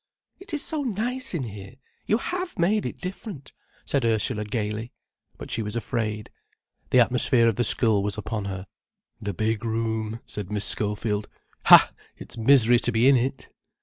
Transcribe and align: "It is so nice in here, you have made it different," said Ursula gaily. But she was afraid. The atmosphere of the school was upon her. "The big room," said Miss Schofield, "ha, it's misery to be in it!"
"It 0.39 0.51
is 0.51 0.63
so 0.63 0.81
nice 0.81 1.35
in 1.35 1.43
here, 1.43 1.75
you 2.07 2.17
have 2.17 2.57
made 2.57 2.87
it 2.87 2.97
different," 2.97 3.51
said 3.85 4.03
Ursula 4.03 4.45
gaily. 4.45 4.93
But 5.37 5.51
she 5.51 5.61
was 5.61 5.75
afraid. 5.75 6.31
The 6.89 6.99
atmosphere 6.99 7.47
of 7.47 7.53
the 7.53 7.63
school 7.63 8.01
was 8.01 8.17
upon 8.17 8.45
her. 8.45 8.65
"The 9.21 9.35
big 9.35 9.63
room," 9.63 10.19
said 10.25 10.51
Miss 10.51 10.65
Schofield, 10.65 11.27
"ha, 11.65 11.91
it's 12.17 12.35
misery 12.35 12.79
to 12.79 12.91
be 12.91 13.07
in 13.07 13.15
it!" 13.15 13.49